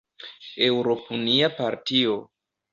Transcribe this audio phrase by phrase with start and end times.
[0.69, 2.19] Eŭropunia partio.